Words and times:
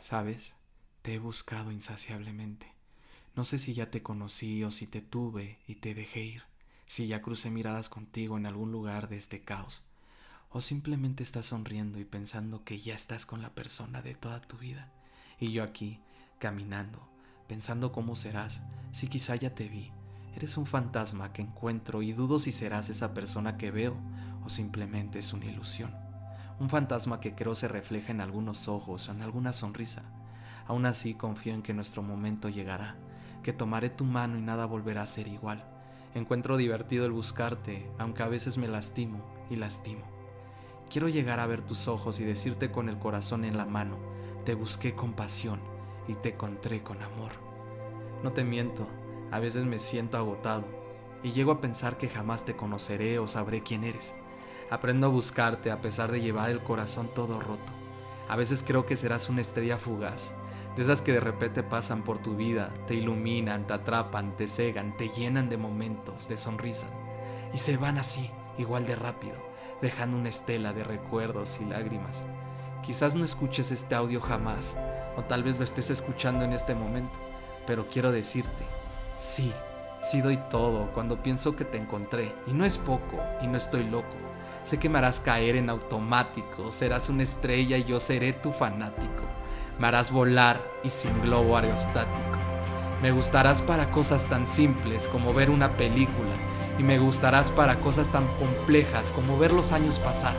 Sabes, 0.00 0.56
te 1.02 1.12
he 1.12 1.18
buscado 1.18 1.70
insaciablemente. 1.70 2.72
No 3.36 3.44
sé 3.44 3.58
si 3.58 3.74
ya 3.74 3.90
te 3.90 4.02
conocí 4.02 4.64
o 4.64 4.70
si 4.70 4.86
te 4.86 5.02
tuve 5.02 5.58
y 5.68 5.74
te 5.74 5.94
dejé 5.94 6.22
ir, 6.22 6.42
si 6.86 7.06
ya 7.06 7.20
crucé 7.20 7.50
miradas 7.50 7.90
contigo 7.90 8.38
en 8.38 8.46
algún 8.46 8.72
lugar 8.72 9.10
de 9.10 9.18
este 9.18 9.42
caos, 9.42 9.82
o 10.48 10.62
simplemente 10.62 11.22
estás 11.22 11.46
sonriendo 11.46 11.98
y 12.00 12.06
pensando 12.06 12.64
que 12.64 12.78
ya 12.78 12.94
estás 12.94 13.26
con 13.26 13.42
la 13.42 13.54
persona 13.54 14.00
de 14.00 14.14
toda 14.14 14.40
tu 14.40 14.56
vida, 14.56 14.90
y 15.38 15.52
yo 15.52 15.62
aquí, 15.62 16.00
caminando, 16.38 17.06
pensando 17.46 17.92
cómo 17.92 18.16
serás, 18.16 18.62
si 18.92 19.06
quizá 19.06 19.36
ya 19.36 19.54
te 19.54 19.68
vi. 19.68 19.92
Eres 20.34 20.56
un 20.56 20.64
fantasma 20.64 21.34
que 21.34 21.42
encuentro 21.42 22.00
y 22.00 22.12
dudo 22.12 22.38
si 22.38 22.52
serás 22.52 22.88
esa 22.88 23.12
persona 23.12 23.58
que 23.58 23.70
veo 23.70 23.98
o 24.46 24.48
simplemente 24.48 25.18
es 25.18 25.34
una 25.34 25.44
ilusión 25.44 26.09
un 26.60 26.68
fantasma 26.68 27.20
que 27.20 27.34
creo 27.34 27.54
se 27.54 27.68
refleja 27.68 28.12
en 28.12 28.20
algunos 28.20 28.68
ojos 28.68 29.08
o 29.08 29.12
en 29.12 29.22
alguna 29.22 29.54
sonrisa. 29.54 30.02
Aún 30.66 30.84
así 30.84 31.14
confío 31.14 31.54
en 31.54 31.62
que 31.62 31.72
nuestro 31.72 32.02
momento 32.02 32.50
llegará, 32.50 32.96
que 33.42 33.54
tomaré 33.54 33.88
tu 33.88 34.04
mano 34.04 34.38
y 34.38 34.42
nada 34.42 34.66
volverá 34.66 35.02
a 35.02 35.06
ser 35.06 35.26
igual. 35.26 35.64
Encuentro 36.14 36.58
divertido 36.58 37.06
el 37.06 37.12
buscarte, 37.12 37.90
aunque 37.98 38.22
a 38.22 38.28
veces 38.28 38.58
me 38.58 38.68
lastimo 38.68 39.24
y 39.48 39.56
lastimo. 39.56 40.02
Quiero 40.90 41.08
llegar 41.08 41.40
a 41.40 41.46
ver 41.46 41.62
tus 41.62 41.88
ojos 41.88 42.20
y 42.20 42.24
decirte 42.24 42.70
con 42.70 42.90
el 42.90 42.98
corazón 42.98 43.46
en 43.46 43.56
la 43.56 43.64
mano, 43.64 43.96
te 44.44 44.54
busqué 44.54 44.94
con 44.94 45.14
pasión 45.14 45.60
y 46.08 46.14
te 46.14 46.34
encontré 46.34 46.82
con 46.82 47.00
amor. 47.00 47.32
No 48.22 48.32
te 48.32 48.44
miento, 48.44 48.86
a 49.30 49.38
veces 49.38 49.64
me 49.64 49.78
siento 49.78 50.18
agotado 50.18 50.68
y 51.22 51.30
llego 51.30 51.52
a 51.52 51.60
pensar 51.62 51.96
que 51.96 52.08
jamás 52.08 52.44
te 52.44 52.54
conoceré 52.54 53.18
o 53.18 53.26
sabré 53.26 53.62
quién 53.62 53.84
eres. 53.84 54.14
Aprendo 54.70 55.08
a 55.08 55.10
buscarte 55.10 55.70
a 55.70 55.80
pesar 55.80 56.12
de 56.12 56.20
llevar 56.20 56.50
el 56.50 56.62
corazón 56.62 57.10
todo 57.14 57.40
roto. 57.40 57.72
A 58.28 58.36
veces 58.36 58.62
creo 58.64 58.86
que 58.86 58.94
serás 58.94 59.28
una 59.28 59.40
estrella 59.40 59.78
fugaz, 59.78 60.34
de 60.76 60.82
esas 60.82 61.02
que 61.02 61.12
de 61.12 61.20
repente 61.20 61.64
pasan 61.64 62.02
por 62.02 62.18
tu 62.18 62.36
vida, 62.36 62.70
te 62.86 62.94
iluminan, 62.94 63.66
te 63.66 63.72
atrapan, 63.72 64.36
te 64.36 64.46
cegan, 64.46 64.96
te 64.96 65.08
llenan 65.08 65.48
de 65.48 65.56
momentos, 65.56 66.28
de 66.28 66.36
sonrisa, 66.36 66.86
y 67.52 67.58
se 67.58 67.76
van 67.76 67.98
así, 67.98 68.30
igual 68.56 68.86
de 68.86 68.94
rápido, 68.94 69.34
dejando 69.82 70.16
una 70.16 70.28
estela 70.28 70.72
de 70.72 70.84
recuerdos 70.84 71.58
y 71.60 71.64
lágrimas. 71.64 72.24
Quizás 72.84 73.16
no 73.16 73.24
escuches 73.24 73.72
este 73.72 73.96
audio 73.96 74.20
jamás, 74.20 74.76
o 75.16 75.22
tal 75.22 75.42
vez 75.42 75.58
lo 75.58 75.64
estés 75.64 75.90
escuchando 75.90 76.44
en 76.44 76.52
este 76.52 76.76
momento, 76.76 77.18
pero 77.66 77.88
quiero 77.88 78.12
decirte, 78.12 78.64
sí, 79.16 79.52
sí 80.00 80.20
doy 80.20 80.38
todo 80.50 80.90
cuando 80.92 81.22
pienso 81.22 81.56
que 81.56 81.64
te 81.64 81.78
encontré, 81.78 82.34
y 82.46 82.52
no 82.52 82.64
es 82.64 82.78
poco, 82.78 83.20
y 83.42 83.46
no 83.46 83.56
estoy 83.56 83.84
loco. 83.88 84.16
Sé 84.62 84.78
que 84.78 84.88
me 84.88 84.98
harás 84.98 85.20
caer 85.20 85.56
en 85.56 85.70
automático, 85.70 86.72
serás 86.72 87.08
una 87.08 87.22
estrella 87.22 87.76
y 87.76 87.84
yo 87.84 88.00
seré 88.00 88.32
tu 88.32 88.52
fanático. 88.52 89.24
Me 89.78 89.86
harás 89.86 90.10
volar 90.10 90.60
y 90.84 90.90
sin 90.90 91.20
globo 91.22 91.56
aerostático. 91.56 92.38
Me 93.02 93.12
gustarás 93.12 93.62
para 93.62 93.90
cosas 93.90 94.26
tan 94.26 94.46
simples 94.46 95.06
como 95.06 95.32
ver 95.32 95.50
una 95.50 95.76
película 95.76 96.34
y 96.78 96.82
me 96.82 96.98
gustarás 96.98 97.50
para 97.50 97.80
cosas 97.80 98.10
tan 98.10 98.26
complejas 98.38 99.10
como 99.10 99.38
ver 99.38 99.52
los 99.52 99.72
años 99.72 99.98
pasar. 99.98 100.34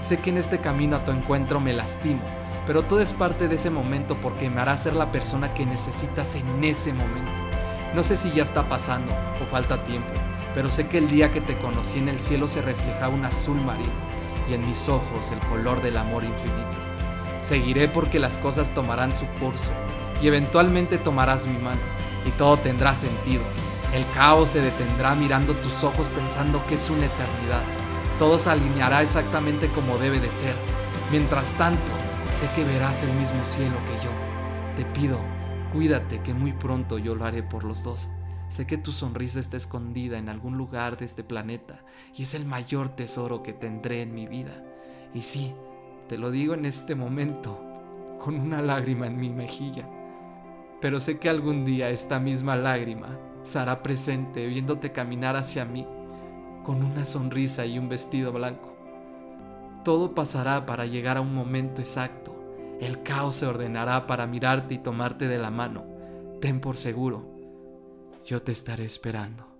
Sé 0.00 0.18
que 0.18 0.30
en 0.30 0.38
este 0.38 0.58
camino 0.58 0.96
a 0.96 1.04
tu 1.04 1.10
encuentro 1.10 1.60
me 1.60 1.74
lastimo, 1.74 2.22
pero 2.66 2.82
todo 2.82 3.00
es 3.00 3.12
parte 3.12 3.48
de 3.48 3.56
ese 3.56 3.68
momento 3.68 4.16
porque 4.22 4.48
me 4.48 4.60
hará 4.60 4.78
ser 4.78 4.94
la 4.94 5.12
persona 5.12 5.52
que 5.52 5.66
necesitas 5.66 6.36
en 6.36 6.64
ese 6.64 6.94
momento. 6.94 7.37
No 7.94 8.02
sé 8.02 8.16
si 8.16 8.30
ya 8.30 8.42
está 8.42 8.68
pasando 8.68 9.12
o 9.42 9.46
falta 9.46 9.82
tiempo, 9.84 10.12
pero 10.54 10.70
sé 10.70 10.88
que 10.88 10.98
el 10.98 11.08
día 11.08 11.32
que 11.32 11.40
te 11.40 11.56
conocí 11.58 11.98
en 11.98 12.08
el 12.08 12.20
cielo 12.20 12.46
se 12.46 12.60
reflejaba 12.60 13.14
un 13.14 13.24
azul 13.24 13.60
marino 13.60 13.92
y 14.48 14.54
en 14.54 14.66
mis 14.66 14.88
ojos 14.88 15.30
el 15.30 15.38
color 15.48 15.82
del 15.82 15.96
amor 15.96 16.24
infinito. 16.24 16.78
Seguiré 17.40 17.88
porque 17.88 18.18
las 18.18 18.36
cosas 18.36 18.74
tomarán 18.74 19.14
su 19.14 19.26
curso 19.40 19.70
y 20.20 20.26
eventualmente 20.26 20.98
tomarás 20.98 21.46
mi 21.46 21.58
mano 21.58 21.80
y 22.26 22.30
todo 22.32 22.56
tendrá 22.58 22.94
sentido. 22.94 23.42
El 23.94 24.04
caos 24.14 24.50
se 24.50 24.60
detendrá 24.60 25.14
mirando 25.14 25.54
tus 25.54 25.82
ojos 25.82 26.08
pensando 26.08 26.64
que 26.66 26.74
es 26.74 26.90
una 26.90 27.06
eternidad. 27.06 27.62
Todo 28.18 28.36
se 28.36 28.50
alineará 28.50 29.00
exactamente 29.02 29.68
como 29.68 29.96
debe 29.96 30.20
de 30.20 30.30
ser. 30.30 30.54
Mientras 31.10 31.52
tanto, 31.52 31.90
sé 32.38 32.48
que 32.54 32.64
verás 32.64 33.02
el 33.02 33.12
mismo 33.12 33.44
cielo 33.44 33.76
que 33.86 34.04
yo. 34.04 34.10
Te 34.76 34.84
pido, 34.84 35.18
cuídate 35.72 36.20
que 36.22 36.34
muy 36.34 36.52
pronto 36.52 36.98
yo 36.98 37.14
lo 37.14 37.24
haré 37.24 37.42
por 37.42 37.64
los 37.64 37.84
dos. 37.84 38.10
Sé 38.48 38.66
que 38.66 38.78
tu 38.78 38.92
sonrisa 38.92 39.40
está 39.40 39.56
escondida 39.56 40.18
en 40.18 40.28
algún 40.28 40.56
lugar 40.56 40.96
de 40.96 41.04
este 41.04 41.22
planeta 41.22 41.80
y 42.16 42.22
es 42.22 42.34
el 42.34 42.46
mayor 42.46 42.88
tesoro 42.88 43.42
que 43.42 43.52
tendré 43.52 44.02
en 44.02 44.14
mi 44.14 44.26
vida. 44.26 44.64
Y 45.14 45.22
sí, 45.22 45.54
te 46.08 46.16
lo 46.16 46.30
digo 46.30 46.54
en 46.54 46.64
este 46.64 46.94
momento, 46.94 47.62
con 48.22 48.40
una 48.40 48.62
lágrima 48.62 49.06
en 49.06 49.18
mi 49.18 49.28
mejilla. 49.28 49.88
Pero 50.80 51.00
sé 51.00 51.18
que 51.18 51.28
algún 51.28 51.64
día 51.64 51.90
esta 51.90 52.18
misma 52.18 52.56
lágrima 52.56 53.18
se 53.42 53.58
hará 53.58 53.82
presente 53.82 54.46
viéndote 54.46 54.92
caminar 54.92 55.36
hacia 55.36 55.64
mí 55.64 55.86
con 56.64 56.82
una 56.82 57.04
sonrisa 57.04 57.66
y 57.66 57.78
un 57.78 57.88
vestido 57.88 58.32
blanco. 58.32 58.74
Todo 59.84 60.14
pasará 60.14 60.66
para 60.66 60.86
llegar 60.86 61.16
a 61.16 61.20
un 61.20 61.34
momento 61.34 61.80
exacto. 61.80 62.37
El 62.80 63.02
caos 63.02 63.36
se 63.36 63.46
ordenará 63.46 64.06
para 64.06 64.26
mirarte 64.26 64.74
y 64.74 64.78
tomarte 64.78 65.28
de 65.28 65.38
la 65.38 65.50
mano. 65.50 65.84
Ten 66.40 66.60
por 66.60 66.76
seguro 66.76 67.38
yo 68.28 68.42
te 68.42 68.52
estaré 68.52 68.84
esperando. 68.84 69.57